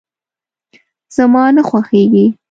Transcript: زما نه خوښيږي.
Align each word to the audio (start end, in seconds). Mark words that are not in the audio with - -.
زما 1.15 1.43
نه 1.55 1.61
خوښيږي. 1.69 2.25